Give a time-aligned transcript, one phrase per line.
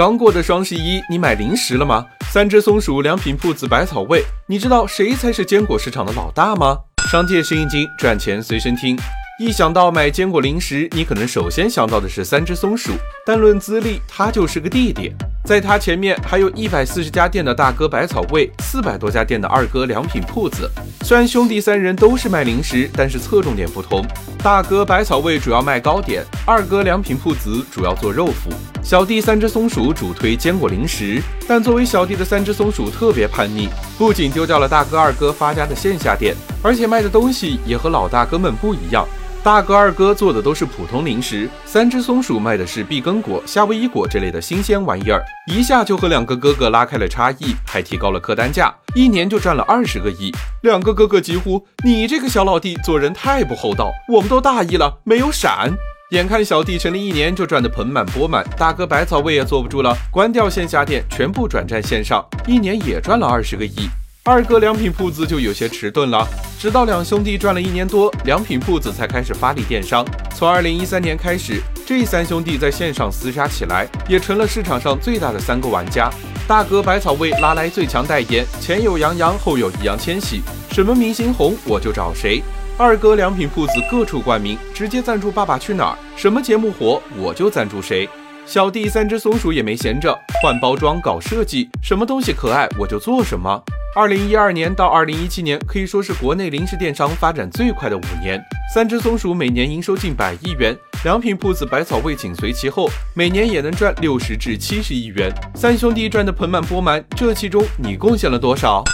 [0.00, 2.06] 刚过的双十一，你买零食了吗？
[2.32, 6.74] 三只松鼠良品铺子百草味，你知道谁才是坚果市场的老大吗？
[7.10, 8.96] 商界生意经，赚钱随身听。
[9.38, 12.92] 一想到买坚果零食，你可能首先想到的是三只松鼠，
[13.26, 15.12] 但论资历，它就是个弟弟。
[15.50, 20.70] 在他前面还有一百四十家店的大哥百草味，四百多家店的二哥良品铺子。
[21.02, 24.06] 虽然兄弟三人都是卖零食，但是侧重点不同。
[24.44, 31.20] 大哥百草味主要卖糕点，二哥良品铺子主要做肉脯，小弟三只松鼠主推坚果零食。
[31.48, 39.04] 但作为小弟的三只松鼠特别叛逆，不仅丢掉了大哥二哥发家的线下店，而且卖的东西也和老大哥们不一样。
[39.42, 50.30] 大哥、二哥做的都是普通零食，三只松鼠卖的是碧根果、夏威夷果这类的新鲜玩意儿，一下就和两个哥哥拉开了差异，还提高了客单价，一年就赚了二十个亿。
[50.62, 55.72] 两个哥哥几乎，你这个小老弟做人太不厚道，我们都大意了，没有闪。
[56.10, 63.88] 眼看小弟成立一年就赚得盆满钵满，大哥百草味也坐不住了，关掉线下店，全部转战线上，一年也赚了二十个亿。
[64.30, 66.24] 二哥良品铺子就有些迟钝了，
[66.56, 70.06] 直到两兄弟赚了一年多，良品铺子才开始发力电商。
[70.36, 76.08] 从二零一三年开始，这三兄弟在线上厮杀起来，也成了市场上最大的三个玩家。
[76.46, 82.40] 大哥百草味拉来最强代言，前有杨洋，后有易烊千玺，什么明星红我就找谁。
[82.78, 88.08] 二哥良品铺子各处冠名，直接赞助《爸爸去哪儿》，什么节目火我就赞助谁。
[88.46, 93.60] 小弟三只松鼠也没闲着，换包装搞设计，什么东西可爱我就做什么。
[93.96, 98.40] 二零一二年到二零一七年可以说是国内零食电商发展最快的五年。
[98.72, 105.28] 三只松鼠每年营收近百亿元，良品铺子百草味紧随其后，每年也能赚六十至七十亿元。
[105.56, 108.84] 三兄弟赚得盆满钵满，这其中你贡献了多少？